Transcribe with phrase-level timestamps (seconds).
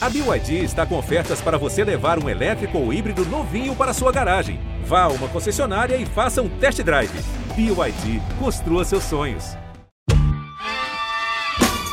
[0.00, 4.12] A BYD está com ofertas para você levar um elétrico ou híbrido novinho para sua
[4.12, 4.60] garagem.
[4.86, 7.10] Vá a uma concessionária e faça um test drive.
[7.56, 9.56] BYD, construa seus sonhos.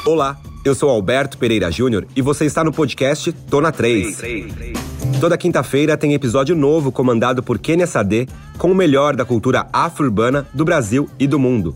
[0.06, 4.22] Olá, eu sou Alberto Pereira Júnior e você está no podcast Tô na 3.
[5.20, 8.28] Toda quinta-feira tem episódio novo comandado por Kenia Sade
[8.60, 11.76] com o melhor da cultura afro-urbana do Brasil e do mundo.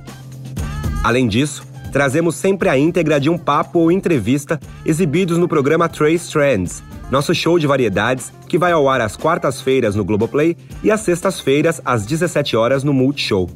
[1.03, 6.31] Além disso, trazemos sempre a íntegra de um papo ou entrevista exibidos no programa Trace
[6.31, 11.01] Trends, nosso show de variedades que vai ao ar às quartas-feiras no Globoplay e às
[11.01, 13.49] sextas-feiras às 17 horas no Multishow.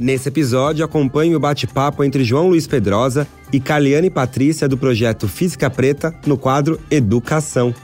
[0.00, 5.68] Nesse episódio, acompanhe o bate-papo entre João Luiz Pedrosa e Caliane Patrícia do projeto Física
[5.68, 7.74] Preta no quadro Educação.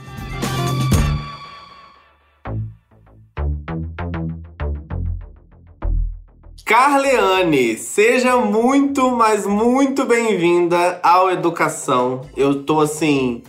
[6.85, 12.29] Carleane, seja muito, mas muito bem-vinda ao Educação.
[12.37, 13.41] Eu tô assim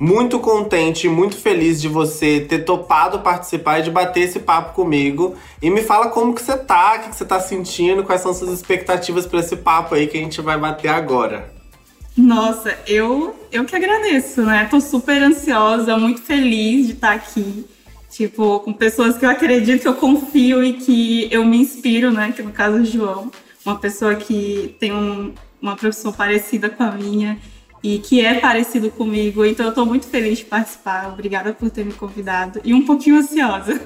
[0.00, 5.36] muito contente, muito feliz de você ter topado participar e de bater esse papo comigo.
[5.60, 8.32] E me fala como que você tá, o que, que você tá sentindo, quais são
[8.32, 11.52] suas expectativas para esse papo aí que a gente vai bater agora.
[12.16, 14.66] Nossa, eu eu que agradeço, né?
[14.70, 17.66] Tô super ansiosa, muito feliz de estar aqui.
[18.10, 22.32] Tipo, com pessoas que eu acredito, que eu confio e que eu me inspiro, né?
[22.34, 23.30] Que no caso o João,
[23.64, 27.38] uma pessoa que tem um, uma profissão parecida com a minha
[27.82, 29.44] e que é parecido comigo.
[29.44, 31.08] Então eu tô muito feliz de participar.
[31.12, 33.80] Obrigada por ter me convidado e um pouquinho ansiosa.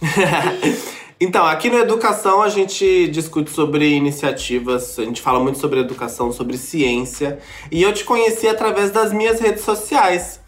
[1.20, 6.32] então, aqui no Educação a gente discute sobre iniciativas, a gente fala muito sobre educação,
[6.32, 7.38] sobre ciência.
[7.70, 10.41] E eu te conheci através das minhas redes sociais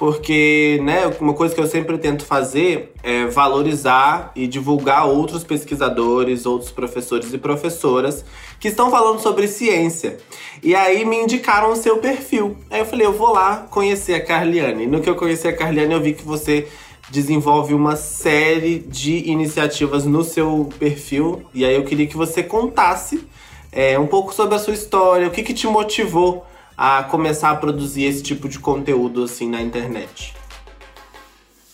[0.00, 6.46] porque né, uma coisa que eu sempre tento fazer é valorizar e divulgar outros pesquisadores,
[6.46, 8.24] outros professores e professoras
[8.58, 10.16] que estão falando sobre ciência.
[10.62, 12.56] E aí me indicaram o seu perfil.
[12.70, 14.86] Aí eu falei, eu vou lá conhecer a Carliane.
[14.86, 16.66] No que eu conheci a Carliane, eu vi que você
[17.10, 21.42] desenvolve uma série de iniciativas no seu perfil.
[21.52, 23.28] E aí eu queria que você contasse
[23.70, 26.46] é, um pouco sobre a sua história, o que, que te motivou
[26.82, 30.32] a começar a produzir esse tipo de conteúdo assim na internet?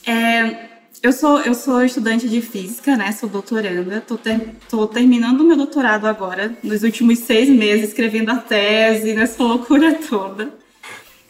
[0.04, 0.66] É,
[1.00, 3.12] eu sou eu sou estudante de física, né?
[3.12, 4.00] Sou doutoranda.
[4.00, 9.14] Tô, ter, tô terminando o meu doutorado agora, nos últimos seis meses, escrevendo a tese,
[9.14, 10.52] nessa loucura toda.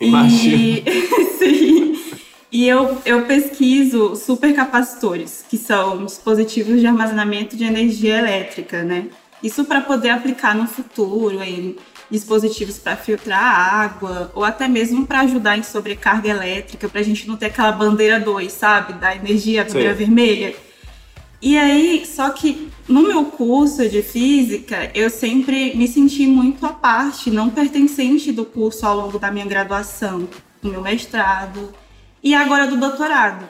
[0.01, 0.57] Imagina.
[0.57, 0.83] E,
[1.39, 2.03] sim.
[2.51, 9.09] E eu, eu pesquiso supercapacitores, que são dispositivos de armazenamento de energia elétrica, né?
[9.43, 11.77] Isso para poder aplicar no futuro em
[12.11, 17.27] dispositivos para filtrar água, ou até mesmo para ajudar em sobrecarga elétrica, para a gente
[17.27, 18.93] não ter aquela bandeira 2, sabe?
[18.95, 19.99] Da energia, a bandeira Sim.
[19.99, 20.55] vermelha.
[21.41, 26.73] E aí, só que no meu curso de física, eu sempre me senti muito à
[26.73, 30.29] parte, não pertencente do curso ao longo da minha graduação,
[30.63, 31.73] do meu mestrado
[32.23, 33.49] e agora do doutorado.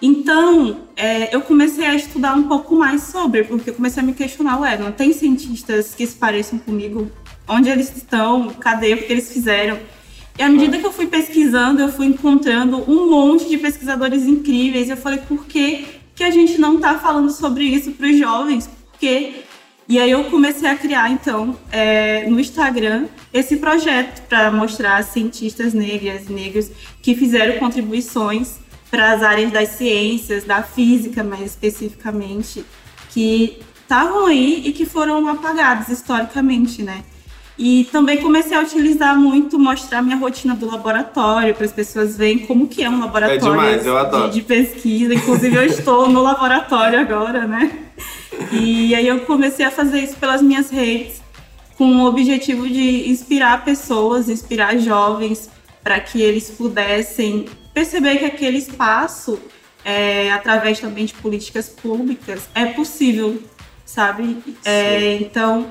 [0.00, 4.14] Então, é, eu comecei a estudar um pouco mais sobre, porque eu comecei a me
[4.14, 7.10] questionar, ué, não tem cientistas que se pareçam comigo
[7.48, 9.78] onde eles estão, cadê, o que eles fizeram.
[10.38, 14.88] E à medida que eu fui pesquisando, eu fui encontrando um monte de pesquisadores incríveis.
[14.88, 18.16] E eu falei, por que, que a gente não está falando sobre isso para os
[18.16, 18.70] jovens?
[18.90, 19.42] Porque
[19.88, 25.72] e aí eu comecei a criar, então, é, no Instagram, esse projeto para mostrar cientistas
[25.72, 26.70] negras, negros
[27.00, 28.58] que fizeram contribuições
[28.90, 32.66] para as áreas das ciências, da física mais especificamente,
[33.08, 37.02] que estavam aí e que foram apagados historicamente, né?
[37.58, 42.38] E também comecei a utilizar muito, mostrar minha rotina do laboratório, para as pessoas verem
[42.38, 45.12] como que é um laboratório é demais, de, de, pesquisa.
[45.12, 47.76] Inclusive, eu estou no laboratório agora, né?
[48.52, 51.20] E aí eu comecei a fazer isso pelas minhas redes,
[51.76, 55.50] com o objetivo de inspirar pessoas, inspirar jovens,
[55.82, 59.38] para que eles pudessem perceber que aquele espaço,
[59.84, 63.42] é, através também de políticas públicas, é possível,
[63.84, 64.38] sabe?
[64.64, 65.66] É, então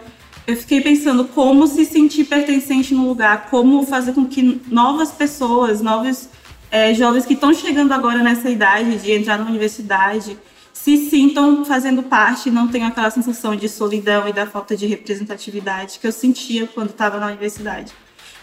[0.47, 5.81] eu fiquei pensando como se sentir pertencente no lugar, como fazer com que novas pessoas,
[5.81, 6.30] novos
[6.72, 10.39] é, jovens que estão chegando agora nessa idade de entrar na universidade,
[10.72, 14.86] se sintam fazendo parte e não tenham aquela sensação de solidão e da falta de
[14.86, 17.92] representatividade que eu sentia quando estava na universidade.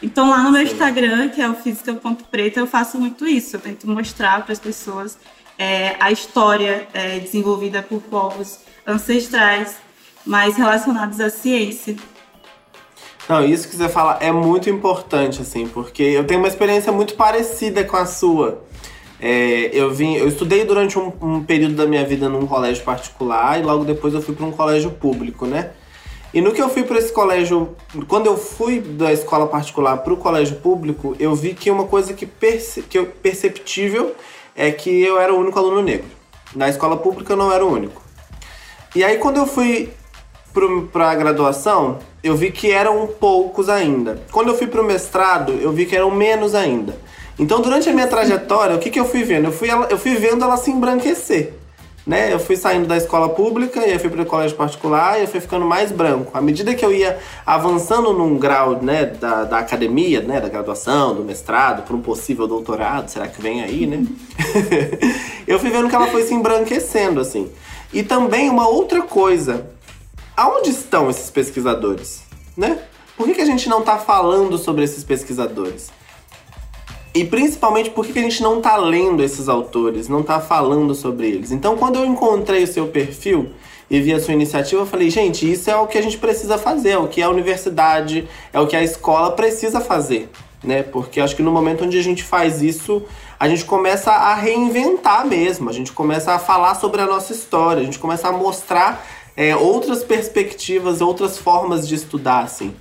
[0.02, 3.56] Então, lá no meu Instagram, que é o Física.preta, eu faço muito isso.
[3.56, 5.17] Eu tento mostrar para as pessoas
[5.58, 9.76] é, a história é, desenvolvida por povos ancestrais
[10.26, 11.97] mais relacionados à ciência.
[13.29, 17.15] Não, isso que você fala é muito importante, assim, porque eu tenho uma experiência muito
[17.15, 18.62] parecida com a sua.
[19.19, 23.59] É, eu vim, eu estudei durante um, um, período da minha vida num colégio particular
[23.59, 25.71] e logo depois eu fui para um colégio público, né?
[26.35, 27.77] E no que eu fui para esse colégio,
[28.09, 32.12] quando eu fui da escola particular para o colégio público, eu vi que uma coisa
[32.12, 34.15] que, perce, que eu, perceptível
[34.55, 36.11] é que eu era o único aluno negro.
[36.55, 38.03] Na escola pública eu não era o único.
[38.94, 39.91] E aí quando eu fui
[40.93, 44.23] para a graduação, eu vi que eram poucos ainda.
[44.31, 46.97] Quando eu fui para o mestrado, eu vi que eram menos ainda.
[47.39, 49.47] Então, durante a minha trajetória, o que, que eu fui vendo?
[49.47, 51.55] Eu fui, eu fui vendo ela se embranquecer.
[52.06, 52.33] Né?
[52.33, 55.29] Eu fui saindo da escola pública e eu fui para o colégio particular e eu
[55.29, 56.31] fui ficando mais branco.
[56.37, 61.15] À medida que eu ia avançando num grau né, da, da academia, né, da graduação,
[61.15, 64.05] do mestrado, para um possível doutorado, será que vem aí, né?
[65.49, 67.51] eu fui vendo que ela foi se embranquecendo, assim.
[67.93, 69.74] E também uma outra coisa.
[70.36, 72.25] Aonde estão esses pesquisadores?
[72.56, 72.78] Né?
[73.16, 75.92] Por que, que a gente não está falando sobre esses pesquisadores?
[77.14, 81.28] E principalmente por que a gente não tá lendo esses autores, não tá falando sobre
[81.28, 81.52] eles.
[81.52, 83.50] Então, quando eu encontrei o seu perfil
[83.88, 86.58] e vi a sua iniciativa, eu falei, gente, isso é o que a gente precisa
[86.58, 90.28] fazer, é o que a universidade, é o que a escola precisa fazer,
[90.64, 90.82] né?
[90.82, 93.04] Porque acho que no momento onde a gente faz isso,
[93.38, 97.82] a gente começa a reinventar mesmo, a gente começa a falar sobre a nossa história,
[97.82, 102.75] a gente começa a mostrar é, outras perspectivas, outras formas de estudar, assim.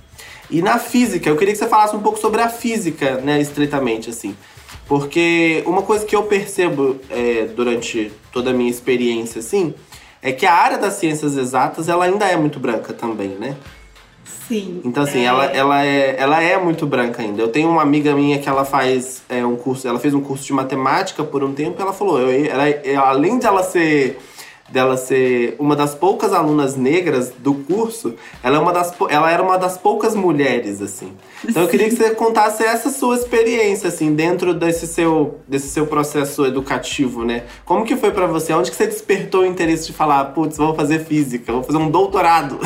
[0.50, 4.10] E na física, eu queria que você falasse um pouco sobre a física, né, estritamente,
[4.10, 4.36] assim.
[4.86, 9.74] Porque uma coisa que eu percebo é, durante toda a minha experiência, assim,
[10.20, 13.56] é que a área das ciências exatas, ela ainda é muito branca também, né?
[14.48, 14.82] Sim.
[14.84, 15.24] Então, assim, é...
[15.24, 17.40] Ela, ela, é, ela é muito branca ainda.
[17.40, 20.44] Eu tenho uma amiga minha que ela faz é, um curso, ela fez um curso
[20.44, 24.18] de matemática por um tempo e ela falou, eu, ela, além de ela ser
[24.74, 29.40] dela ser uma das poucas alunas negras do curso, ela, é uma das, ela era
[29.40, 31.12] uma das poucas mulheres, assim.
[31.48, 35.86] Então eu queria que você contasse essa sua experiência, assim, dentro desse seu, desse seu
[35.86, 37.44] processo educativo, né?
[37.64, 38.52] Como que foi para você?
[38.52, 41.88] Onde que você despertou o interesse de falar, putz, vou fazer física, vou fazer um
[41.88, 42.58] doutorado?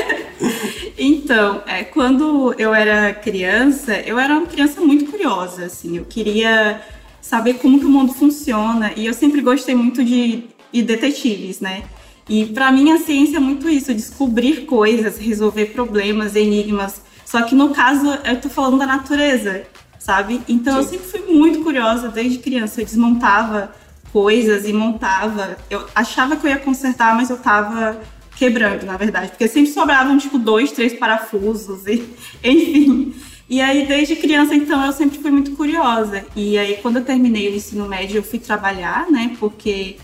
[0.96, 5.98] então, é, quando eu era criança, eu era uma criança muito curiosa, assim.
[5.98, 6.80] Eu queria
[7.20, 11.84] saber como que o mundo funciona e eu sempre gostei muito de e detetives, né?
[12.28, 17.00] E para mim a ciência é muito isso, descobrir coisas, resolver problemas, enigmas.
[17.24, 19.62] Só que no caso eu tô falando da natureza,
[19.98, 20.42] sabe?
[20.48, 20.78] Então Sim.
[20.78, 22.80] eu sempre fui muito curiosa desde criança.
[22.80, 23.72] Eu desmontava
[24.12, 25.56] coisas e montava.
[25.70, 28.00] Eu achava que eu ia consertar, mas eu tava
[28.36, 32.08] quebrando, na verdade, porque sempre sobravam tipo dois, três parafusos e
[32.44, 33.14] enfim.
[33.50, 36.24] E aí desde criança então eu sempre fui muito curiosa.
[36.36, 39.34] E aí quando eu terminei o ensino médio eu fui trabalhar, né?
[39.40, 39.96] Porque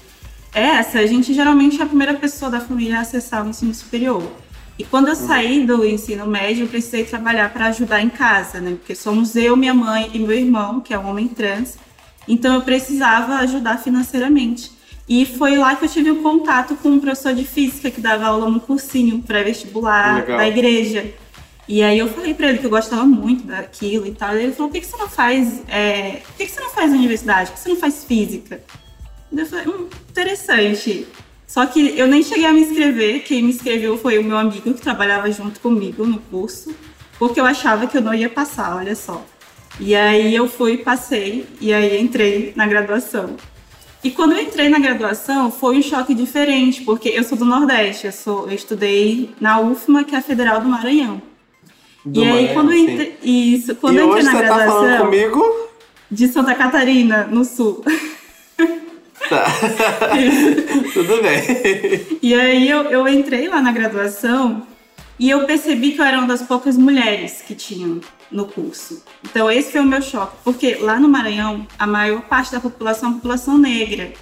[0.54, 1.00] é essa.
[1.00, 4.22] A gente geralmente é a primeira pessoa da família a acessar o ensino superior.
[4.78, 8.72] E quando eu saí do ensino médio, eu precisei trabalhar para ajudar em casa, né?
[8.72, 11.76] Porque somos eu, minha mãe e meu irmão, que é um homem trans.
[12.26, 14.72] Então eu precisava ajudar financeiramente.
[15.08, 18.00] E foi lá que eu tive o um contato com um professor de física que
[18.00, 21.12] dava aula no cursinho pré-vestibular da igreja.
[21.68, 24.36] E aí eu falei para ele que eu gostava muito daquilo e tal.
[24.36, 25.62] E ele falou: por que, que você não faz.
[25.68, 26.22] É...
[26.26, 27.50] Por que, que você não faz universidade?
[27.50, 28.62] Por que você não faz física?
[29.32, 31.06] Eu falei, hum, interessante.
[31.46, 33.22] Só que eu nem cheguei a me inscrever.
[33.22, 36.74] Quem me inscreveu foi o meu amigo que trabalhava junto comigo no curso,
[37.18, 39.24] porque eu achava que eu não ia passar, olha só.
[39.78, 43.36] E aí eu fui, passei, e aí entrei na graduação.
[44.02, 48.06] E quando eu entrei na graduação, foi um choque diferente, porque eu sou do Nordeste,
[48.06, 51.22] eu, sou, eu estudei na UFMA, que é a Federal do Maranhão.
[52.04, 54.66] Do e aí, quando eu entrei, isso, quando e eu entrei na graduação.
[54.66, 55.68] Tá falando comigo?
[56.10, 57.82] De Santa Catarina, no sul.
[59.28, 59.44] Tá.
[60.92, 62.18] Tudo bem.
[62.20, 64.66] E aí eu, eu entrei lá na graduação
[65.18, 68.00] e eu percebi que eu era uma das poucas mulheres que tinham
[68.30, 69.02] no curso.
[69.24, 73.10] Então esse foi o meu choque, porque lá no Maranhão a maior parte da população
[73.10, 74.12] é população negra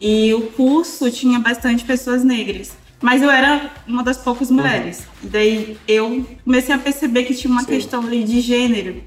[0.00, 2.76] e o curso tinha bastante pessoas negras.
[3.00, 5.00] Mas eu era uma das poucas mulheres.
[5.22, 5.30] Uhum.
[5.30, 7.66] Daí eu comecei a perceber que tinha uma Sim.
[7.66, 9.02] questão ali de gênero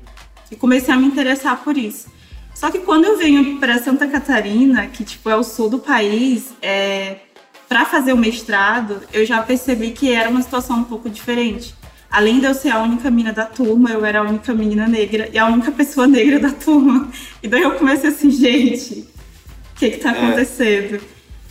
[0.52, 2.08] e comecei a me interessar por isso.
[2.58, 6.48] Só que quando eu venho para Santa Catarina, que tipo é o sul do país,
[6.60, 7.18] é,
[7.70, 11.76] para fazer o mestrado, eu já percebi que era uma situação um pouco diferente.
[12.10, 15.30] Além de eu ser a única menina da turma, eu era a única menina negra
[15.32, 17.12] e a única pessoa negra da turma.
[17.44, 19.02] E daí eu comecei assim, gente,
[19.76, 20.12] o que que tá é.
[20.14, 20.96] acontecendo?
[20.96, 21.00] É.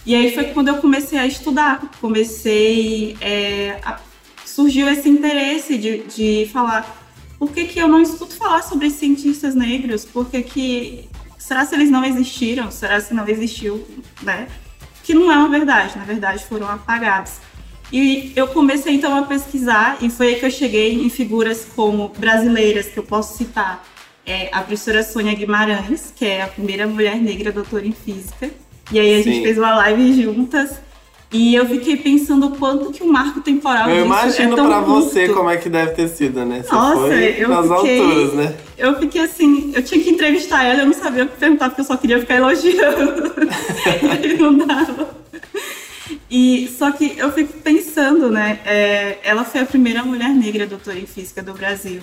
[0.04, 4.00] E aí foi quando eu comecei a estudar, comecei é, a,
[4.44, 7.05] surgiu esse interesse de, de falar
[7.38, 10.04] por que, que eu não escuto falar sobre cientistas negros?
[10.04, 12.70] Por que, que será se eles não existiram?
[12.70, 13.86] Será se não existiu,
[14.22, 14.48] né?
[15.04, 17.34] Que não é uma verdade, na verdade foram apagados.
[17.92, 22.08] E eu comecei então a pesquisar e foi aí que eu cheguei em figuras como
[22.08, 23.84] brasileiras que eu posso citar.
[24.24, 28.50] É, a professora Sônia Guimarães, que é a primeira mulher negra doutora em física.
[28.90, 29.30] E aí a Sim.
[29.30, 30.80] gente fez uma live juntas.
[31.32, 35.26] E eu fiquei pensando o quanto que o marco temporal Eu imagino é pra você
[35.26, 35.34] curto.
[35.36, 36.62] como é que deve ter sido, né?
[36.62, 38.54] Você Nossa, eu nas fiquei- alturas, né?
[38.78, 41.80] Eu fiquei assim, eu tinha que entrevistar ela, eu não sabia o que perguntar, porque
[41.80, 43.32] eu só queria ficar elogiando.
[44.24, 45.16] e não dava.
[46.30, 48.60] E, só que eu fico pensando, né?
[48.64, 52.00] é, ela foi a primeira mulher negra doutora em física do Brasil.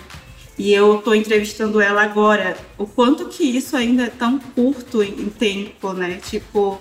[0.57, 2.55] E eu tô entrevistando ela agora.
[2.77, 6.19] O quanto que isso ainda é tão curto em em tempo, né?
[6.29, 6.79] Tipo,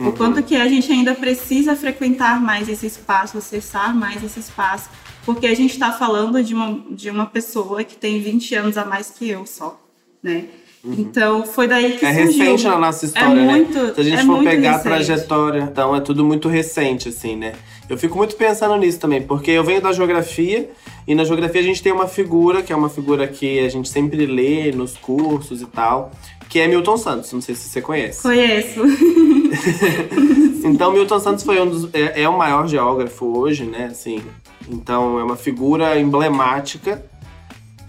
[0.00, 4.88] o quanto que a gente ainda precisa frequentar mais esse espaço, acessar mais esse espaço.
[5.24, 8.84] Porque a gente está falando de uma, de uma pessoa que tem 20 anos a
[8.84, 9.80] mais que eu só,
[10.22, 10.44] né?
[10.86, 12.26] Então, foi daí que É surgiu.
[12.44, 13.92] recente na nossa história, é muito, né?
[13.94, 14.82] Se a gente é for pegar a recente.
[14.84, 17.54] trajetória, então é tudo muito recente, assim, né?
[17.88, 20.70] Eu fico muito pensando nisso também, porque eu venho da geografia,
[21.08, 23.88] e na geografia a gente tem uma figura, que é uma figura que a gente
[23.88, 26.12] sempre lê nos cursos e tal,
[26.54, 28.22] que é Milton Santos, não sei se você conhece.
[28.22, 28.80] Conheço.
[30.64, 33.86] Então, Milton Santos foi um dos, é, é o maior geógrafo hoje, né?
[33.86, 34.22] Assim,
[34.68, 37.04] então, é uma figura emblemática.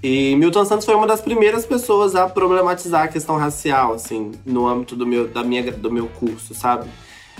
[0.03, 4.67] E Milton Santos foi uma das primeiras pessoas a problematizar a questão racial, assim, no
[4.67, 6.89] âmbito do meu, da minha, do meu curso, sabe?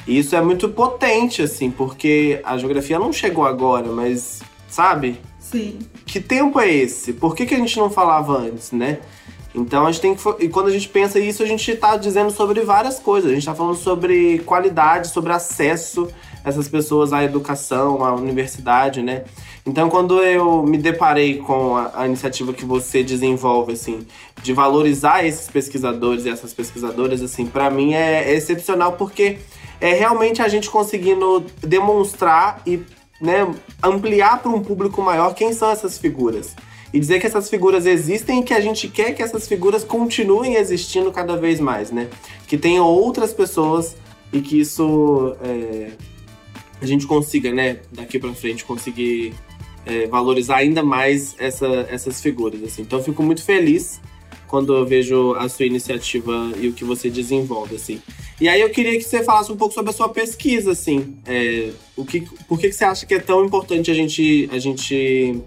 [0.08, 5.20] E isso é muito potente, assim, porque a geografia não chegou agora, mas, sabe?
[5.39, 5.79] Sim.
[6.05, 7.13] que tempo é esse?
[7.13, 9.00] Por que, que a gente não falava antes, né?
[9.55, 10.43] Então a gente tem que.
[10.43, 13.31] E quando a gente pensa isso, a gente tá dizendo sobre várias coisas.
[13.31, 16.07] A gente tá falando sobre qualidade, sobre acesso
[16.43, 19.24] essas pessoas à educação, à universidade, né?
[19.65, 24.05] Então, quando eu me deparei com a, a iniciativa que você desenvolve, assim,
[24.43, 29.39] de valorizar esses pesquisadores e essas pesquisadoras, assim, para mim é, é excepcional porque
[29.81, 32.79] é realmente a gente conseguindo demonstrar e
[33.19, 36.55] né, ampliar para um público maior quem são essas figuras.
[36.96, 40.56] E dizer que essas figuras existem e que a gente quer que essas figuras continuem
[40.56, 42.08] existindo cada vez mais, né?
[42.48, 43.98] Que tenham outras pessoas
[44.32, 45.92] e que isso é,
[46.82, 49.34] a gente consiga, né, daqui para frente, conseguir
[49.86, 52.64] é, valorizar ainda mais essa, essas figuras.
[52.64, 52.84] Assim.
[52.84, 54.00] Então fico muito feliz
[54.48, 58.02] quando eu vejo a sua iniciativa e o que você desenvolve, assim.
[58.40, 61.18] E aí eu queria que você falasse um pouco sobre a sua pesquisa, assim.
[61.25, 64.60] É, o que, por que, que você acha que é tão importante a gente, a
[64.60, 65.42] gente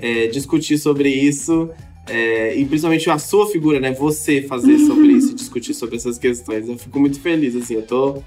[0.00, 1.70] é, discutir sobre isso?
[2.10, 3.92] é, e principalmente a sua figura, né?
[3.92, 6.68] Você fazer sobre isso, discutir sobre essas questões.
[6.68, 7.74] Eu fico muito feliz, assim.
[7.74, 8.22] Eu tô,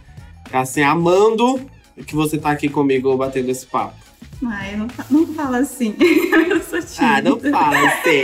[0.51, 1.59] assim, amando
[2.07, 3.95] que você tá aqui comigo batendo esse papo.
[4.45, 5.95] Ai, não, não fala assim.
[5.99, 7.01] eu sou tímida.
[7.01, 8.21] Ah, não fala, assim.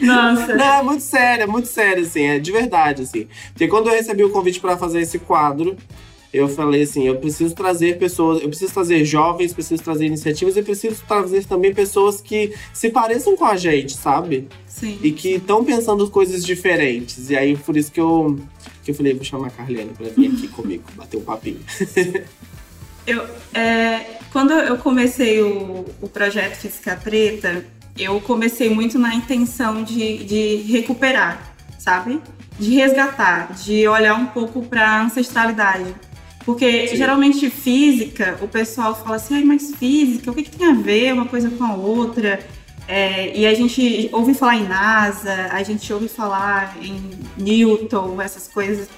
[0.00, 0.54] Nossa.
[0.54, 3.26] Não, é muito sério, é muito sério, assim, é de verdade, assim.
[3.52, 5.76] Porque quando eu recebi o convite pra fazer esse quadro,
[6.32, 10.62] eu falei assim, eu preciso trazer pessoas, eu preciso trazer jovens, preciso trazer iniciativas e
[10.62, 14.48] preciso trazer também pessoas que se pareçam com a gente, sabe?
[14.66, 14.98] Sim.
[15.02, 17.30] E que estão pensando coisas diferentes.
[17.30, 18.38] E aí, por isso que eu,
[18.84, 21.60] que eu falei, vou chamar a Carliane pra vir aqui comigo, bater um papinho.
[23.04, 27.64] Eu, é, quando eu comecei o, o projeto Física Preta,
[27.98, 32.20] eu comecei muito na intenção de, de recuperar, sabe?
[32.56, 35.92] De resgatar, de olhar um pouco para a ancestralidade.
[36.44, 36.96] Porque Sim.
[36.96, 41.12] geralmente física, o pessoal fala assim, Ai, mas física, o que, que tem a ver
[41.12, 42.40] uma coisa com a outra?
[42.88, 48.48] É, e a gente ouve falar em NASA, a gente ouve falar em Newton, essas
[48.48, 48.88] coisas.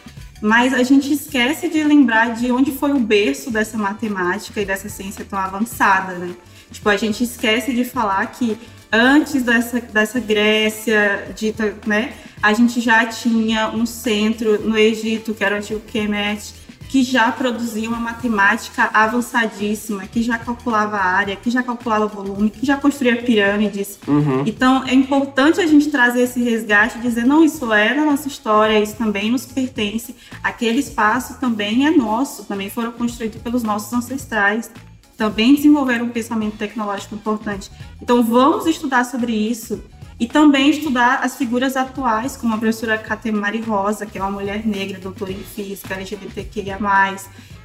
[0.41, 4.89] Mas a gente esquece de lembrar de onde foi o berço dessa matemática e dessa
[4.89, 6.35] ciência tão avançada, né?
[6.73, 8.59] Tipo, a gente esquece de falar que
[8.91, 12.15] antes dessa, dessa Grécia dita, né?
[12.43, 16.55] A gente já tinha um centro no Egito, que era o antigo Kemet,
[16.93, 22.51] que já produzia uma matemática avançadíssima, que já calculava a área, que já calculava volume,
[22.51, 23.99] que já construía pirâmides.
[24.07, 24.43] Uhum.
[24.45, 28.29] Então é importante a gente trazer esse resgate e dizer, não, isso é da nossa
[28.29, 33.91] história, isso também nos pertence, aquele espaço também é nosso, também foram construídos pelos nossos
[33.95, 34.71] ancestrais,
[35.17, 37.71] também desenvolveram um pensamento tecnológico importante.
[38.03, 39.83] Então vamos estudar sobre isso
[40.23, 44.65] e também estudar as figuras atuais, como a professora Catemari Rosa, que é uma mulher
[44.65, 46.79] negra, doutora em física, LGBTQIA+,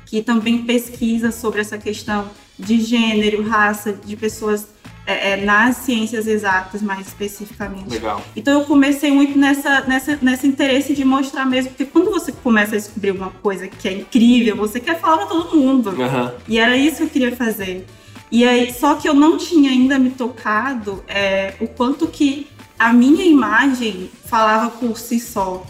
[0.07, 4.69] que também pesquisa sobre essa questão de gênero, raça, de pessoas
[5.05, 7.91] é, é, nas ciências exatas, mais especificamente.
[7.91, 8.23] Legal.
[8.35, 12.73] Então eu comecei muito nessa, nessa, nesse interesse de mostrar mesmo, porque quando você começa
[12.73, 15.89] a descobrir uma coisa que é incrível, você quer falar para todo mundo.
[15.89, 16.33] Aham.
[16.47, 17.85] E era isso que eu queria fazer.
[18.31, 22.91] E aí, só que eu não tinha ainda me tocado é, o quanto que a
[22.91, 25.65] minha imagem falava por si só.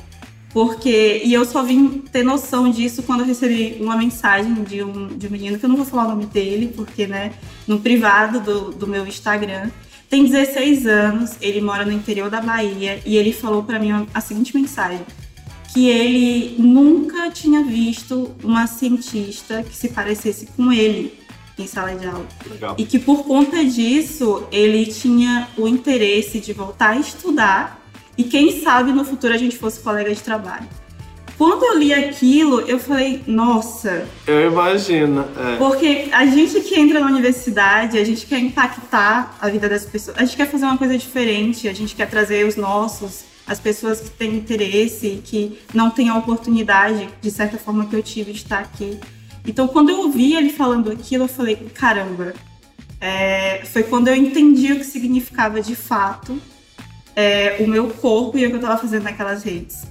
[0.52, 5.08] Porque, e eu só vim ter noção disso quando eu recebi uma mensagem de um,
[5.08, 7.34] de um menino, que eu não vou falar o nome dele, porque, né,
[7.68, 9.70] no privado do, do meu Instagram.
[10.10, 14.22] Tem 16 anos, ele mora no interior da Bahia, e ele falou pra mim a
[14.22, 15.02] seguinte mensagem.
[15.74, 21.26] que ele nunca tinha visto uma cientista que se parecesse com ele
[21.58, 22.26] em sala de aula.
[22.50, 22.76] Legal.
[22.78, 27.82] E que por conta disso ele tinha o interesse de voltar a estudar
[28.18, 30.68] e quem sabe no futuro a gente fosse colega de trabalho.
[31.38, 35.24] Quando eu li aquilo, eu falei, nossa, Eu imagino.
[35.38, 35.56] é.
[35.58, 40.18] porque a gente que entra na universidade, a gente quer impactar a vida das pessoas,
[40.18, 44.02] a gente quer fazer uma coisa diferente, a gente quer trazer os nossos, as pessoas
[44.02, 48.40] que têm interesse, que não têm a oportunidade, de certa forma, que eu tive de
[48.40, 49.00] estar aqui.
[49.48, 52.34] Então, quando eu ouvi ele falando aquilo, eu falei, caramba,
[53.00, 56.38] é, foi quando eu entendi o que significava de fato
[57.16, 59.84] é, o meu corpo e o que eu estava fazendo naquelas redes.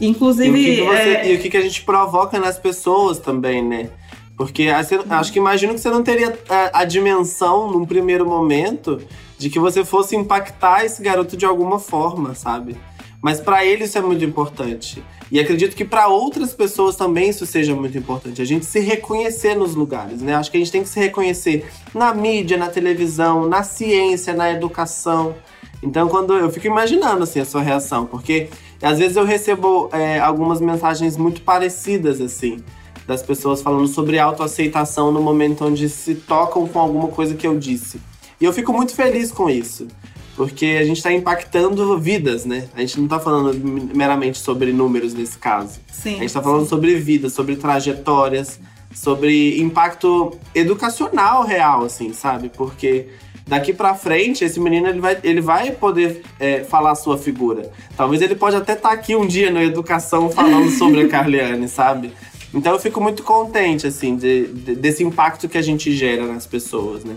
[0.00, 2.58] E o Inclusive, que, que você- é, e o que, que a gente provoca nas
[2.58, 3.90] pessoas também, né?
[4.36, 8.26] Porque ah, você- acho que imagino que você não teria a, a dimensão, num primeiro
[8.26, 9.00] momento,
[9.38, 12.76] de que você fosse impactar esse garoto de alguma forma, sabe?
[13.24, 15.02] Mas pra ele isso é muito importante.
[15.32, 18.42] E acredito que pra outras pessoas também isso seja muito importante.
[18.42, 20.34] A gente se reconhecer nos lugares, né?
[20.34, 21.64] Acho que a gente tem que se reconhecer
[21.94, 25.34] na mídia, na televisão, na ciência, na educação.
[25.82, 28.50] Então, quando eu fico imaginando assim a sua reação, porque
[28.82, 32.62] às vezes eu recebo é, algumas mensagens muito parecidas assim
[33.06, 37.58] das pessoas falando sobre autoaceitação no momento onde se tocam com alguma coisa que eu
[37.58, 37.98] disse.
[38.38, 39.88] E eu fico muito feliz com isso,
[40.36, 42.68] porque a gente está impactando vidas, né?
[42.74, 43.54] A gente não está falando
[43.94, 45.78] meramente sobre números nesse caso.
[45.92, 48.58] sim, A gente tá falando sobre vida, sobre trajetórias,
[48.92, 52.48] sobre impacto educacional real, assim, sabe?
[52.48, 53.06] Porque
[53.46, 57.70] daqui pra frente, esse menino ele vai, ele vai poder é, falar a sua figura.
[57.96, 62.12] Talvez ele pode até estar aqui um dia na educação falando sobre a Carliane, sabe?
[62.52, 66.46] Então eu fico muito contente, assim, de- de- desse impacto que a gente gera nas
[66.46, 67.14] pessoas, né?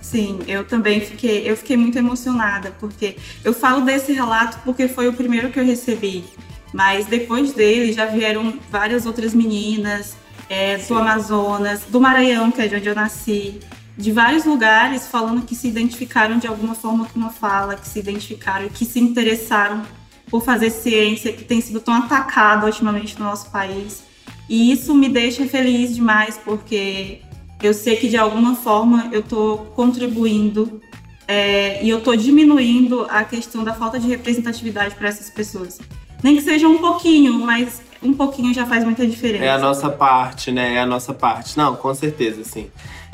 [0.00, 5.08] Sim, eu também fiquei, eu fiquei muito emocionada, porque eu falo desse relato porque foi
[5.08, 6.24] o primeiro que eu recebi.
[6.72, 10.16] Mas depois dele já vieram várias outras meninas
[10.48, 13.60] é, do Amazonas, do Maranhão, que é de onde eu nasci,
[13.96, 17.98] de vários lugares falando que se identificaram de alguma forma com uma fala, que se
[17.98, 19.82] identificaram, que se interessaram
[20.30, 24.02] por fazer ciência, que tem sido tão atacado ultimamente no nosso país.
[24.48, 27.20] E isso me deixa feliz demais, porque
[27.62, 30.80] eu sei que de alguma forma eu estou contribuindo
[31.28, 35.78] é, e eu estou diminuindo a questão da falta de representatividade para essas pessoas.
[36.22, 39.44] Nem que seja um pouquinho, mas um pouquinho já faz muita diferença.
[39.44, 40.74] É a nossa parte, né?
[40.74, 41.56] É a nossa parte.
[41.56, 42.68] Não, com certeza, sim.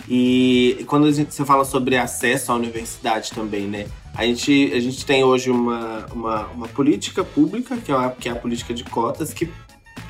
[0.08, 3.86] E quando a gente, você fala sobre acesso à universidade também, né?
[4.14, 8.28] A gente, a gente tem hoje uma, uma, uma política pública, que é, a, que
[8.28, 9.50] é a política de cotas, que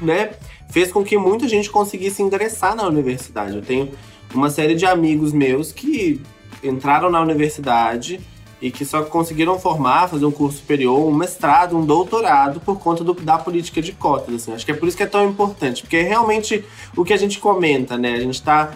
[0.01, 0.31] né,
[0.71, 3.57] fez com que muita gente conseguisse ingressar na universidade.
[3.57, 3.91] Eu tenho
[4.35, 6.21] uma série de amigos meus que
[6.63, 8.21] entraram na universidade
[8.61, 13.05] e que só conseguiram formar, fazer um curso superior, um mestrado, um doutorado por conta
[13.05, 14.35] do- da política de cotas.
[14.35, 14.53] Assim.
[14.55, 16.65] Acho que é por isso que é tão importante, porque é realmente
[16.97, 18.15] o que a gente comenta, né?
[18.15, 18.73] A gente está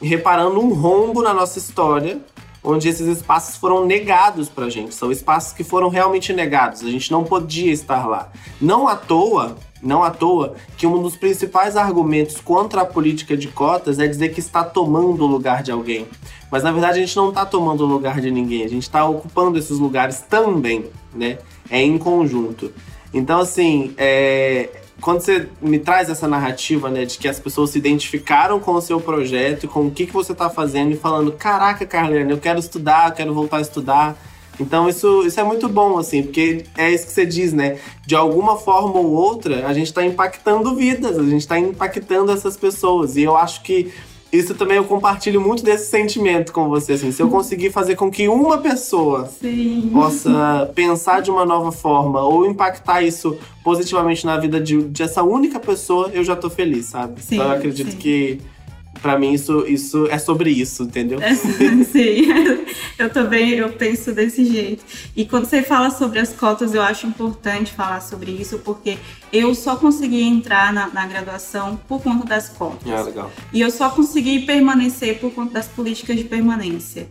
[0.00, 2.18] reparando um rombo na nossa história,
[2.64, 4.94] onde esses espaços foram negados pra gente.
[4.94, 6.82] São espaços que foram realmente negados.
[6.82, 8.32] A gente não podia estar lá.
[8.60, 13.48] Não à toa, não à toa, que um dos principais argumentos contra a política de
[13.48, 16.06] cotas é dizer que está tomando o lugar de alguém.
[16.50, 19.04] Mas na verdade a gente não está tomando o lugar de ninguém, a gente está
[19.06, 21.38] ocupando esses lugares também, né?
[21.70, 22.72] É em conjunto.
[23.12, 24.68] Então, assim, é,
[25.00, 28.80] quando você me traz essa narrativa, né, de que as pessoas se identificaram com o
[28.80, 32.58] seu projeto, com o que, que você está fazendo e falando: caraca, Carlene, eu quero
[32.58, 34.16] estudar, eu quero voltar a estudar.
[34.60, 37.78] Então, isso, isso é muito bom, assim, porque é isso que você diz, né?
[38.06, 42.56] De alguma forma ou outra, a gente está impactando vidas, a gente está impactando essas
[42.56, 43.16] pessoas.
[43.16, 43.92] E eu acho que
[44.30, 47.10] isso também eu compartilho muito desse sentimento com você, assim.
[47.10, 49.90] Se eu conseguir fazer com que uma pessoa Sim.
[49.92, 55.22] possa pensar de uma nova forma ou impactar isso positivamente na vida de, de essa
[55.22, 57.22] única pessoa, eu já tô feliz, sabe?
[57.22, 57.96] Sim, então eu acredito sim.
[57.96, 58.38] que
[59.00, 61.20] pra mim isso, isso é sobre isso, entendeu?
[61.22, 61.84] É, Sim,
[62.98, 64.84] eu também eu penso desse jeito.
[65.14, 68.98] E quando você fala sobre as cotas, eu acho importante falar sobre isso, porque
[69.32, 72.90] eu só consegui entrar na, na graduação por conta das cotas.
[72.90, 73.30] Ah, legal.
[73.52, 77.08] E eu só consegui permanecer por conta das políticas de permanência.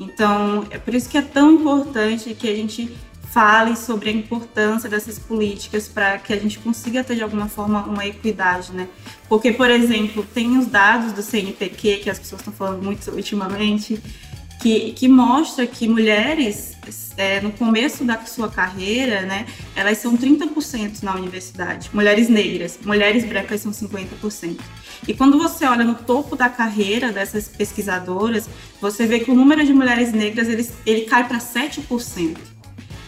[0.00, 2.94] Então, é por isso que é tão importante que a gente
[3.36, 7.82] fale sobre a importância dessas políticas para que a gente consiga ter de alguma forma
[7.82, 8.88] uma equidade, né?
[9.28, 14.02] Porque, por exemplo, tem os dados do CNPq que as pessoas estão falando muito ultimamente,
[14.66, 16.72] que, que mostra que mulheres
[17.16, 23.24] é, no começo da sua carreira, né, elas são 30% na universidade, mulheres negras, mulheres
[23.24, 24.58] brancas são 50%.
[25.06, 28.48] E quando você olha no topo da carreira dessas pesquisadoras,
[28.80, 32.36] você vê que o número de mulheres negras ele, ele cai para 7%.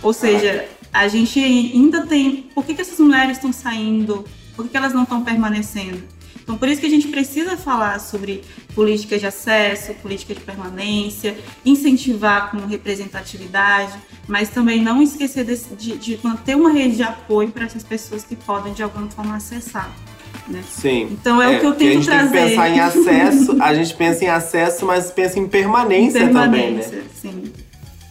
[0.01, 2.49] Ou seja, a gente ainda tem.
[2.55, 4.25] Por que, que essas mulheres estão saindo?
[4.55, 6.05] Por que, que elas não estão permanecendo?
[6.48, 8.42] Então, por isso que a gente precisa falar sobre
[8.74, 13.92] políticas de acesso, política de permanência, incentivar com representatividade,
[14.26, 18.24] mas também não esquecer de, de, de manter uma rede de apoio para essas pessoas
[18.24, 19.94] que podem, de alguma forma, acessar.
[20.48, 20.64] Né?
[20.66, 21.11] Sim.
[21.12, 22.38] Então é, é, o que eu tento trazer.
[22.38, 26.20] A gente que pensar em acesso, a gente pensa em acesso, mas pensa em permanência,
[26.20, 27.08] permanência também, né?
[27.14, 27.52] Sim.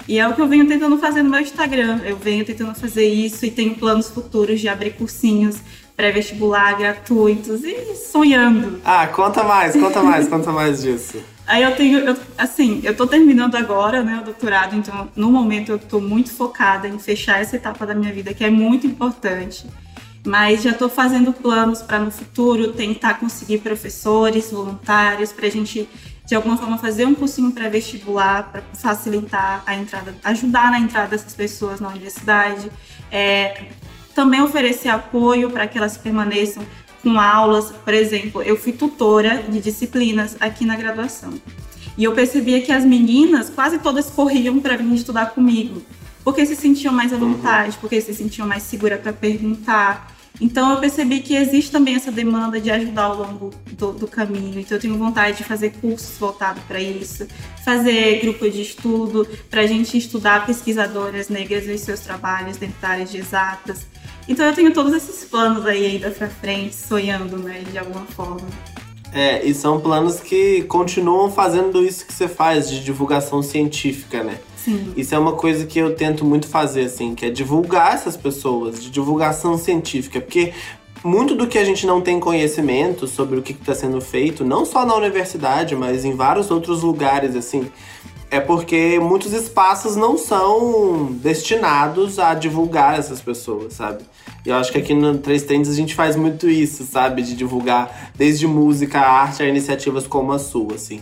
[0.07, 2.01] E é o que eu venho tentando fazer no meu Instagram.
[2.05, 5.57] Eu venho tentando fazer isso e tenho planos futuros de abrir cursinhos
[5.97, 8.79] pré-vestibular gratuitos e sonhando.
[8.85, 11.17] Ah, conta mais, conta mais, conta mais disso.
[11.47, 15.71] Aí eu tenho, eu, assim, eu tô terminando agora, né, o doutorado, então no momento
[15.71, 19.65] eu tô muito focada em fechar essa etapa da minha vida, que é muito importante.
[20.23, 25.89] Mas já estou fazendo planos para no futuro tentar conseguir professores, voluntários, para a gente
[26.27, 31.33] de alguma forma fazer um cursinho pré-vestibular para facilitar a entrada, ajudar na entrada dessas
[31.33, 32.69] pessoas na universidade,
[33.09, 33.67] é,
[34.17, 36.65] também oferecer apoio para que elas permaneçam
[37.03, 37.71] com aulas.
[37.71, 41.35] Por exemplo, eu fui tutora de disciplinas aqui na graduação.
[41.95, 45.83] E eu percebia que as meninas quase todas corriam para vir estudar comigo,
[46.23, 47.33] porque se sentiam mais à uhum.
[47.33, 50.11] vontade, porque se sentiam mais seguras para perguntar.
[50.41, 54.59] Então eu percebi que existe também essa demanda de ajudar ao longo do, do caminho.
[54.59, 57.27] Então eu tenho vontade de fazer cursos voltados para isso,
[57.63, 62.89] fazer grupo de estudo para a gente estudar pesquisadoras negras e seus trabalhos dentro da
[62.89, 63.85] área de exatas.
[64.27, 68.41] Então eu tenho todos esses planos aí ainda para frente, sonhando, né, de alguma forma.
[69.13, 74.37] É, e são planos que continuam fazendo isso que você faz de divulgação científica, né?
[74.57, 74.93] Sim.
[74.97, 78.83] Isso é uma coisa que eu tento muito fazer, assim, que é divulgar essas pessoas,
[78.83, 80.53] de divulgação científica, porque
[81.03, 84.65] muito do que a gente não tem conhecimento sobre o que está sendo feito, não
[84.65, 87.71] só na universidade, mas em vários outros lugares, assim,
[88.29, 94.03] é porque muitos espaços não são destinados a divulgar essas pessoas, sabe?
[94.45, 97.21] E eu acho que aqui no Três Trends a gente faz muito isso, sabe?
[97.21, 101.01] De divulgar desde música, arte a iniciativas como a sua, assim.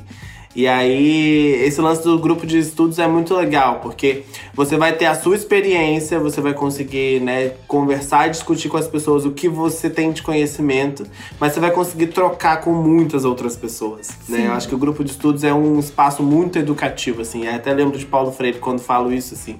[0.55, 5.05] E aí, esse lance do grupo de estudos é muito legal, porque você vai ter
[5.05, 9.49] a sua experiência, você vai conseguir, né, conversar e discutir com as pessoas o que
[9.49, 11.05] você tem de conhecimento,
[11.41, 14.47] mas você vai conseguir trocar com muitas outras pessoas, né?
[14.47, 17.45] Eu acho que o grupo de estudos é um espaço muito educativo, assim.
[17.45, 19.59] Eu até lembro de Paulo Freire quando falo isso, assim.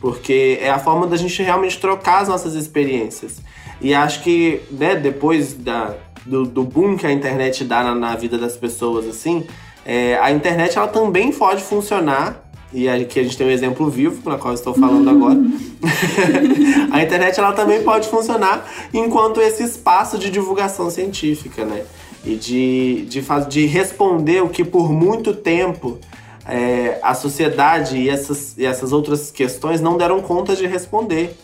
[0.00, 3.40] Porque é a forma da gente realmente trocar as nossas experiências.
[3.80, 5.94] E acho que, né, depois da,
[6.26, 9.46] do, do boom que a internet dá na, na vida das pessoas, assim
[9.84, 12.42] é, a internet ela também pode funcionar,
[12.72, 15.38] e aqui a gente tem um exemplo vivo, para qual estou falando agora.
[16.90, 21.84] a internet ela também pode funcionar enquanto esse espaço de divulgação científica, né?
[22.24, 25.98] E de, de, de responder o que por muito tempo
[26.46, 31.36] é, a sociedade e essas, e essas outras questões não deram conta de responder.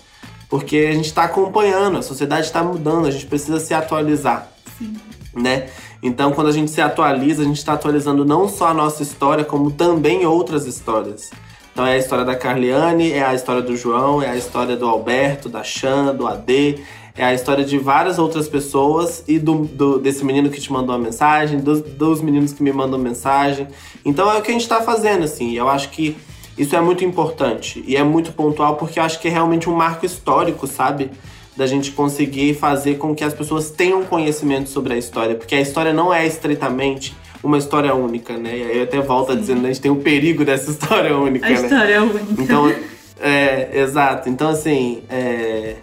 [0.48, 4.50] Porque a gente está acompanhando, a sociedade está mudando, a gente precisa se atualizar.
[4.78, 4.96] Sim.
[5.34, 5.68] Né?
[6.02, 9.44] Então, quando a gente se atualiza, a gente está atualizando não só a nossa história,
[9.44, 11.30] como também outras histórias.
[11.72, 14.86] Então, é a história da Carliane, é a história do João, é a história do
[14.86, 16.80] Alberto, da Chan, do AD,
[17.16, 20.94] é a história de várias outras pessoas e do, do desse menino que te mandou
[20.94, 23.66] a mensagem, dos, dos meninos que me mandam mensagem.
[24.04, 25.52] Então, é o que a gente está fazendo, assim.
[25.54, 26.16] Eu acho que
[26.56, 29.74] isso é muito importante e é muito pontual porque eu acho que é realmente um
[29.74, 31.10] marco histórico, sabe?
[31.58, 35.60] Da gente conseguir fazer com que as pessoas tenham conhecimento sobre a história, porque a
[35.60, 38.56] história não é estritamente uma história única, né?
[38.56, 41.44] E aí eu até volto a dizendo, a gente tem o perigo dessa história única,
[41.44, 41.54] a né?
[41.56, 42.40] história é única.
[42.40, 42.72] Então,
[43.20, 44.28] é, exato.
[44.28, 45.74] Então, assim, é,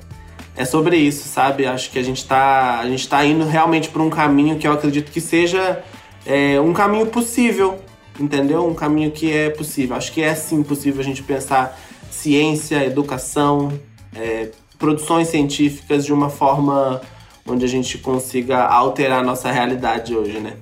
[0.55, 1.65] é sobre isso, sabe?
[1.65, 4.71] Acho que a gente tá, a gente tá indo realmente por um caminho que eu
[4.71, 5.83] acredito que seja
[6.25, 7.79] é, um caminho possível,
[8.17, 8.65] entendeu?
[8.65, 9.97] Um caminho que é possível.
[9.97, 11.77] Acho que é sim possível a gente pensar
[12.09, 13.77] ciência, educação,
[14.15, 17.01] é, produções científicas de uma forma
[17.45, 20.57] onde a gente consiga alterar a nossa realidade hoje, né?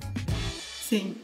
[0.88, 1.16] Sim.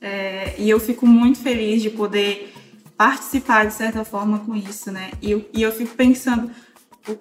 [0.00, 2.54] É, e eu fico muito feliz de poder
[2.96, 5.10] participar de certa forma com isso, né?
[5.20, 6.50] E eu, e eu fico pensando
[7.08, 7.16] o,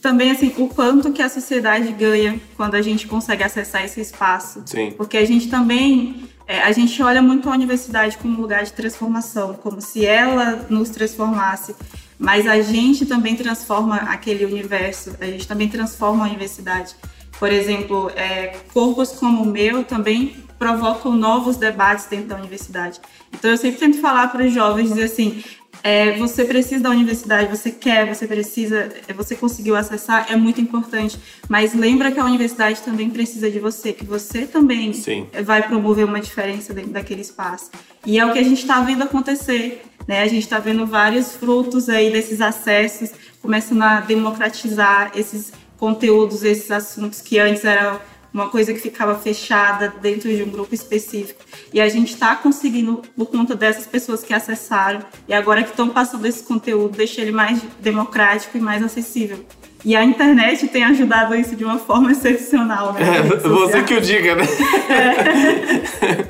[0.00, 4.62] também assim o quanto que a sociedade ganha quando a gente consegue acessar esse espaço.
[4.66, 4.92] Sim.
[4.92, 8.72] Porque a gente também é, a gente olha muito a universidade como um lugar de
[8.72, 11.74] transformação, como se ela nos transformasse.
[12.18, 16.94] Mas a gente também transforma aquele universo, a gente também transforma a universidade.
[17.38, 23.00] Por exemplo, é, corpos como o meu também provocam novos debates dentro da universidade.
[23.32, 25.44] Então eu sempre tento falar para os jovens, dizer assim,
[25.82, 30.60] é, você precisa da universidade, você quer, você precisa, é, você conseguiu acessar, é muito
[30.60, 31.18] importante.
[31.48, 35.26] Mas lembra que a universidade também precisa de você, que você também Sim.
[35.44, 37.70] vai promover uma diferença dentro daquele espaço.
[38.04, 39.82] E é o que a gente está vendo acontecer.
[40.06, 40.22] Né?
[40.22, 43.10] A gente está vendo vários frutos aí desses acessos,
[43.42, 48.00] começando a democratizar esses conteúdos, esses assuntos que antes eram
[48.36, 51.42] uma coisa que ficava fechada dentro de um grupo específico.
[51.72, 55.88] E a gente está conseguindo, por conta dessas pessoas que acessaram e agora que estão
[55.88, 59.42] passando esse conteúdo, deixar ele mais democrático e mais acessível.
[59.82, 63.00] E a internet tem ajudado isso de uma forma excepcional, né?
[63.18, 64.44] É, você que o diga, né?
[64.90, 66.26] É.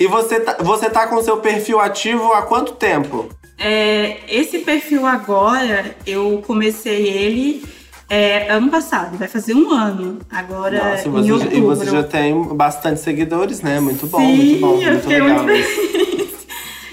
[0.00, 3.28] e você tá, você tá com seu perfil ativo há quanto tempo?
[3.58, 7.75] É, esse perfil agora, eu comecei ele
[8.08, 10.18] é, ano passado, vai fazer um ano.
[10.30, 11.56] Agora, Nossa, você, em outubro.
[11.56, 13.80] E você já tem bastante seguidores, né?
[13.80, 14.72] Muito bom, Sim, muito bom.
[14.74, 15.42] Muito eu fiquei legal.
[15.44, 16.46] muito feliz.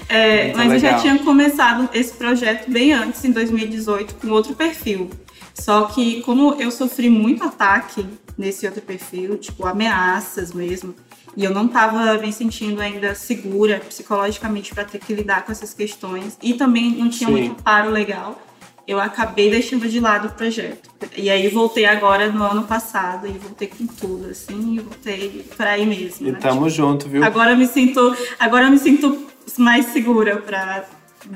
[0.08, 0.74] É, mas legal.
[0.74, 5.08] eu já tinha começado esse projeto bem antes, em 2018, com outro perfil.
[5.54, 8.04] Só que como eu sofri muito ataque
[8.36, 10.94] nesse outro perfil, tipo ameaças mesmo,
[11.36, 15.72] e eu não estava me sentindo ainda segura psicologicamente para ter que lidar com essas
[15.72, 17.32] questões e também não tinha Sim.
[17.32, 18.40] muito paro legal
[18.86, 20.90] eu acabei deixando de lado o projeto.
[21.16, 25.70] E aí voltei agora no ano passado e voltei com tudo, assim, e voltei para
[25.70, 26.26] aí mesmo.
[26.26, 26.38] E né?
[26.40, 27.24] tamo tipo, junto, viu?
[27.24, 29.26] Agora eu me sinto, agora me sinto
[29.58, 30.84] mais segura para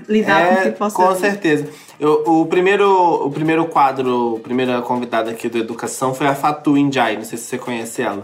[0.09, 1.21] lidar é, com o que possa Com vir.
[1.21, 1.69] certeza.
[1.99, 6.77] Eu, o, primeiro, o primeiro quadro, a primeira convidada aqui do Educação foi a Fatu
[6.77, 8.23] Indiai, não sei se você conhece ela.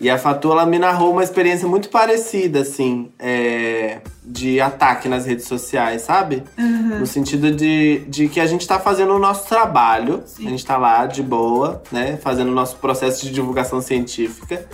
[0.00, 5.26] E a Fatu, ela me narrou uma experiência muito parecida, assim, é, de ataque nas
[5.26, 6.44] redes sociais, sabe?
[6.56, 7.00] Uhum.
[7.00, 10.46] No sentido de, de que a gente tá fazendo o nosso trabalho, Sim.
[10.46, 12.16] a gente tá lá de boa, né?
[12.22, 14.68] Fazendo o nosso processo de divulgação científica.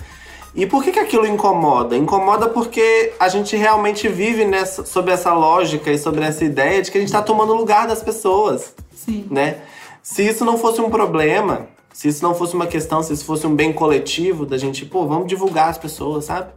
[0.54, 1.96] E por que, que aquilo incomoda?
[1.96, 6.90] Incomoda porque a gente realmente vive nessa, sob essa lógica e sobre essa ideia de
[6.90, 8.74] que a gente tá tomando lugar das pessoas.
[8.94, 9.26] Sim.
[9.30, 9.56] Né?
[10.02, 13.46] Se isso não fosse um problema, se isso não fosse uma questão, se isso fosse
[13.46, 16.50] um bem coletivo, da gente, pô, vamos divulgar as pessoas, sabe?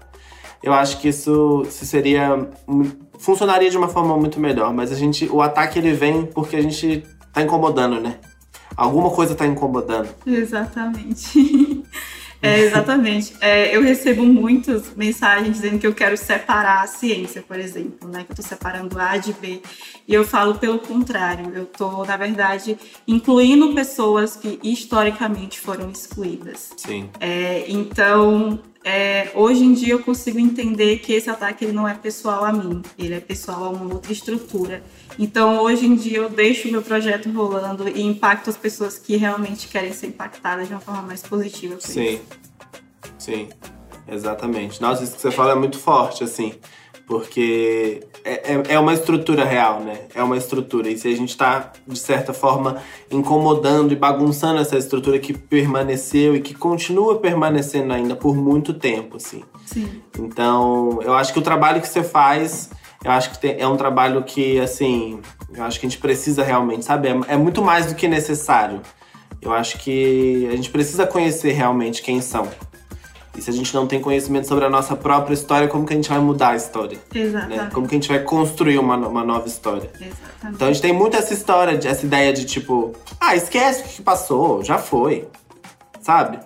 [0.63, 2.49] Eu acho que isso, isso seria.
[3.19, 4.73] funcionaria de uma forma muito melhor.
[4.73, 5.29] Mas a gente.
[5.31, 8.17] O ataque ele vem porque a gente tá incomodando, né?
[8.75, 10.09] Alguma coisa tá incomodando.
[10.25, 11.83] Exatamente.
[12.41, 13.33] É, exatamente.
[13.41, 18.23] É, eu recebo muitas mensagens dizendo que eu quero separar a ciência, por exemplo, né?
[18.23, 19.61] Que eu estou separando A de B.
[20.07, 21.51] E eu falo pelo contrário.
[21.53, 26.71] Eu estou, na verdade, incluindo pessoas que historicamente foram excluídas.
[26.77, 27.09] Sim.
[27.19, 31.93] É, então, é, hoje em dia eu consigo entender que esse ataque ele não é
[31.93, 34.81] pessoal a mim, ele é pessoal a uma outra estrutura.
[35.19, 39.67] Então, hoje em dia, eu deixo meu projeto rolando e impacto as pessoas que realmente
[39.67, 41.75] querem ser impactadas de uma forma mais positiva.
[41.79, 42.23] Sim, isso.
[43.17, 43.49] sim,
[44.07, 44.81] exatamente.
[44.81, 46.53] Nossa, isso que você fala é muito forte, assim,
[47.07, 50.01] porque é, é, é uma estrutura real, né?
[50.13, 50.89] É uma estrutura.
[50.89, 56.35] E se a gente está, de certa forma, incomodando e bagunçando essa estrutura que permaneceu
[56.35, 59.43] e que continua permanecendo ainda por muito tempo, assim.
[59.65, 60.01] Sim.
[60.19, 62.69] Então, eu acho que o trabalho que você faz
[63.03, 65.21] eu acho que tem, é um trabalho que, assim,
[65.53, 67.07] eu acho que a gente precisa realmente, sabe?
[67.07, 68.81] É, é muito mais do que necessário.
[69.41, 72.47] Eu acho que a gente precisa conhecer realmente quem são.
[73.37, 75.95] E se a gente não tem conhecimento sobre a nossa própria história, como que a
[75.95, 76.97] gente vai mudar a história?
[77.13, 77.61] Exatamente.
[77.61, 77.69] Né?
[77.71, 79.89] Como que a gente vai construir uma, uma nova história?
[79.93, 80.55] Exatamente.
[80.55, 84.01] Então a gente tem muito essa história, essa ideia de tipo, ah, esquece o que
[84.01, 85.27] passou, já foi.
[86.01, 86.39] Sabe?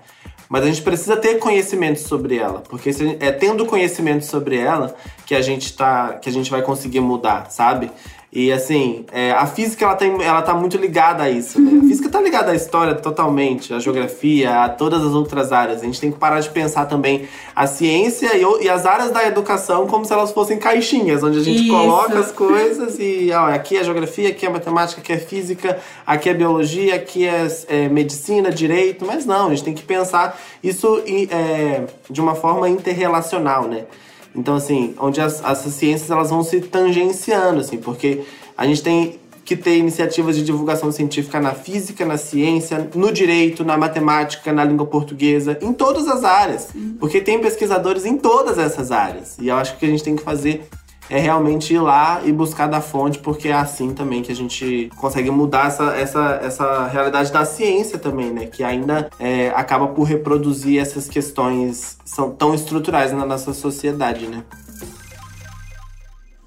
[0.49, 2.89] Mas a gente precisa ter conhecimento sobre ela, porque
[3.21, 4.93] é tendo conhecimento sobre ela
[5.25, 7.89] que a gente tá, que a gente vai conseguir mudar, sabe?
[8.33, 11.59] E assim, é, a física ela, tem, ela tá muito ligada a isso.
[11.59, 11.81] Né?
[11.83, 15.81] A física tá ligada à história totalmente, à geografia, a todas as outras áreas.
[15.81, 19.27] A gente tem que parar de pensar também a ciência e, e as áreas da
[19.27, 21.73] educação como se elas fossem caixinhas, onde a gente isso.
[21.73, 26.29] coloca as coisas e ó, aqui é geografia, aqui é matemática, aqui é física, aqui
[26.29, 29.05] é biologia, aqui é, é medicina, direito.
[29.05, 33.83] Mas não, a gente tem que pensar isso é, de uma forma interrelacional, né?
[34.35, 38.21] Então, assim, onde as, as ciências elas vão se tangenciando, assim, porque
[38.57, 43.65] a gente tem que ter iniciativas de divulgação científica na física, na ciência, no direito,
[43.65, 46.69] na matemática, na língua portuguesa, em todas as áreas.
[46.99, 49.37] Porque tem pesquisadores em todas essas áreas.
[49.39, 50.69] E eu acho que a gente tem que fazer
[51.11, 54.89] é realmente ir lá e buscar da fonte, porque é assim também que a gente
[54.95, 58.45] consegue mudar essa, essa, essa realidade da ciência também, né?
[58.45, 64.41] Que ainda é, acaba por reproduzir essas questões são tão estruturais na nossa sociedade, né?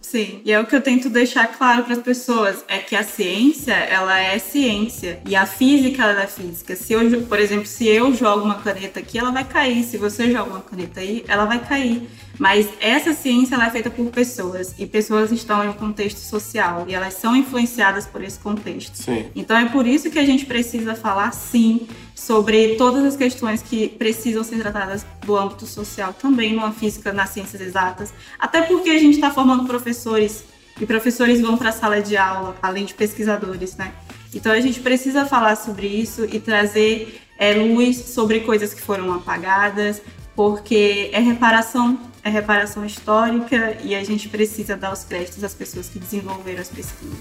[0.05, 3.03] Sim, e é o que eu tento deixar claro para as pessoas, é que a
[3.03, 6.77] ciência, ela é ciência, e a física, ela é física.
[6.77, 10.31] Se eu, por exemplo, se eu jogo uma caneta aqui, ela vai cair, se você
[10.31, 12.07] joga uma caneta aí, ela vai cair.
[12.39, 16.85] Mas essa ciência ela é feita por pessoas e pessoas estão em um contexto social
[16.87, 18.97] e elas são influenciadas por esse contexto.
[18.97, 19.27] Sim.
[19.35, 23.89] Então é por isso que a gente precisa falar sim sobre todas as questões que
[23.89, 28.99] precisam ser tratadas do âmbito social também numa física nas ciências exatas, até porque a
[28.99, 30.45] gente está formando professores
[30.81, 33.93] e professores vão para a sala de aula além de pesquisadores, né?
[34.35, 39.13] Então a gente precisa falar sobre isso e trazer é, luz sobre coisas que foram
[39.13, 40.03] apagadas,
[40.35, 45.89] porque é reparação, é reparação histórica e a gente precisa dar os créditos às pessoas
[45.89, 47.19] que desenvolveram as pesquisas.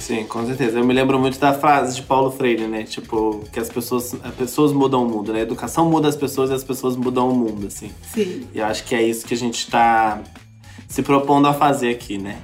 [0.00, 0.78] Sim, com certeza.
[0.78, 2.82] Eu me lembro muito da frase de Paulo Freire, né?
[2.84, 5.40] Tipo, que as pessoas, as pessoas mudam o mundo, né?
[5.40, 7.90] A educação muda as pessoas e as pessoas mudam o mundo, assim.
[8.12, 8.46] Sim.
[8.52, 10.20] E eu acho que é isso que a gente está
[10.88, 12.38] se propondo a fazer aqui, né?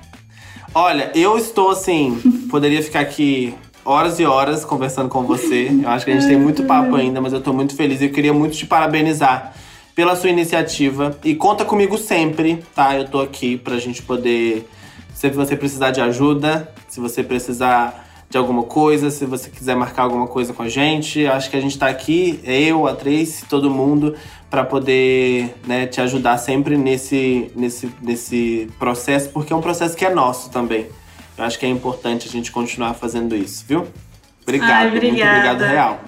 [0.74, 3.54] Olha, eu estou assim, poderia ficar aqui
[3.86, 5.70] horas e horas conversando com você.
[5.82, 8.04] Eu acho que a gente tem muito papo ainda, mas eu tô muito feliz e
[8.04, 9.54] eu queria muito te parabenizar
[9.94, 11.18] pela sua iniciativa.
[11.24, 12.96] E conta comigo sempre, tá?
[12.96, 14.68] Eu tô aqui pra gente poder.
[15.16, 20.02] Se você precisar de ajuda, se você precisar de alguma coisa, se você quiser marcar
[20.02, 23.70] alguma coisa com a gente, acho que a gente tá aqui, eu, a Trace, todo
[23.70, 24.14] mundo,
[24.50, 30.04] para poder né, te ajudar sempre nesse, nesse, nesse processo, porque é um processo que
[30.04, 30.86] é nosso também.
[31.38, 33.86] Eu acho que é importante a gente continuar fazendo isso, viu?
[34.42, 36.00] Obrigado, Ai, muito obrigado, real.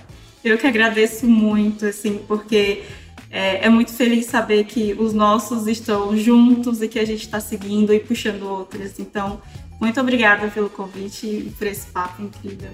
[0.44, 2.82] Eu que agradeço muito, assim, porque
[3.30, 7.40] é, é, muito feliz saber que os nossos estão juntos e que a gente está
[7.40, 8.98] seguindo e puxando outros.
[8.98, 9.40] Então,
[9.80, 12.70] muito obrigada pelo convite e por esse papo incrível.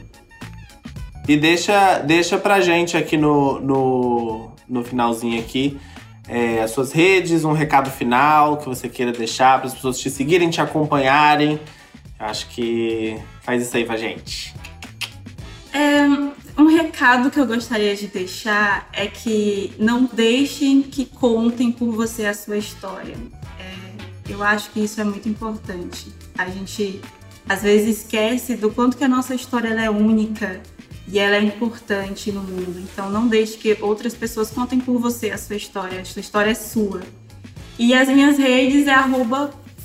[1.27, 5.79] E deixa, deixa pra gente aqui no, no, no finalzinho aqui
[6.29, 10.11] é, as suas redes, um recado final que você queira deixar para as pessoas te
[10.11, 11.61] seguirem, te acompanharem.
[12.19, 14.55] Acho que faz isso aí pra gente.
[16.95, 22.33] Recado que eu gostaria de deixar é que não deixem que contem por você a
[22.33, 23.17] sua história.
[23.59, 26.15] É, eu acho que isso é muito importante.
[26.39, 27.01] A gente
[27.49, 30.63] às vezes esquece do quanto que a nossa história é única
[31.09, 32.79] e ela é importante no mundo.
[32.79, 36.01] Então não deixe que outras pessoas contem por você a sua história.
[36.01, 37.01] A sua história é sua.
[37.77, 38.95] E as minhas redes é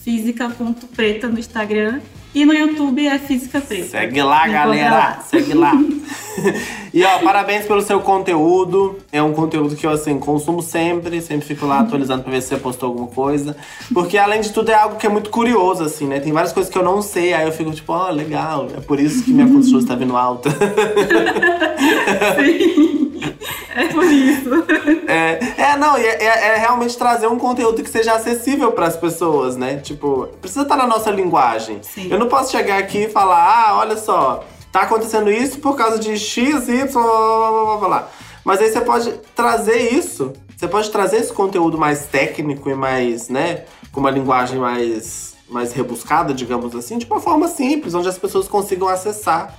[0.04, 2.02] física.preta no Instagram
[2.34, 3.89] e no YouTube é Física Preta.
[3.89, 4.92] Segue lá, galera.
[4.92, 5.20] Lá.
[5.22, 5.74] Segue lá.
[6.94, 8.98] e ó, parabéns pelo seu conteúdo.
[9.12, 12.50] É um conteúdo que eu assim consumo sempre, sempre fico lá atualizando pra ver se
[12.50, 13.58] você postou alguma coisa.
[13.94, 16.20] Porque além de tudo é algo que é muito curioso, assim, né?
[16.20, 18.68] Tem várias coisas que eu não sei, aí eu fico tipo, ó, oh, legal.
[18.78, 20.50] É por isso que minha construção está vindo alta.
[22.36, 23.09] Sim.
[23.76, 24.50] É por isso.
[25.08, 28.98] É, é não, é, é, é, realmente trazer um conteúdo que seja acessível para as
[28.98, 29.78] pessoas, né?
[29.78, 31.80] Tipo, precisa estar na nossa linguagem.
[31.82, 32.10] Sim.
[32.12, 36.00] Eu não posso chegar aqui e falar, ah, olha só, tá acontecendo isso por causa
[36.00, 38.10] de X, Y, blá, blá, blá, blá.
[38.44, 43.30] Mas aí você pode trazer isso, você pode trazer esse conteúdo mais técnico e mais,
[43.30, 48.18] né, com uma linguagem mais, mais rebuscada, digamos assim, de uma forma simples, onde as
[48.18, 49.56] pessoas consigam acessar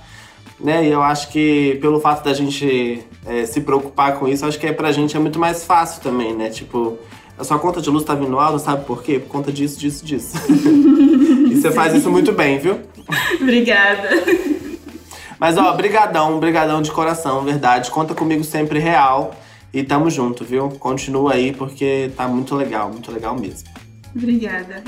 [0.63, 0.85] né?
[0.85, 4.67] E eu acho que pelo fato da gente é, se preocupar com isso, acho que
[4.67, 6.49] é, pra gente é muito mais fácil também, né?
[6.49, 6.97] Tipo,
[7.37, 9.19] a sua conta de luz tá vindo alta, sabe por quê?
[9.19, 10.37] Por conta disso, disso, disso.
[11.49, 12.79] e você faz isso muito bem, viu?
[13.41, 14.09] Obrigada.
[15.39, 17.89] Mas ó, brigadão, brigadão de coração, verdade.
[17.89, 19.35] Conta comigo sempre real.
[19.73, 20.69] E tamo junto, viu?
[20.69, 23.69] Continua aí porque tá muito legal, muito legal mesmo.
[24.13, 24.83] Obrigada.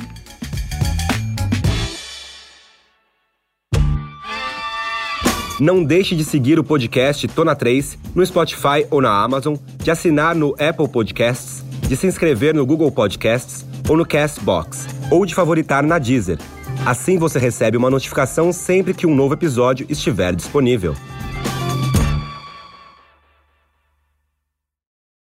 [5.60, 10.36] Não deixe de seguir o podcast Tona 3 no Spotify ou na Amazon, de assinar
[10.36, 15.84] no Apple Podcasts, de se inscrever no Google Podcasts ou no Castbox, ou de favoritar
[15.84, 16.40] na Deezer.
[16.86, 20.96] Assim você recebe uma notificação sempre que um novo episódio estiver disponível.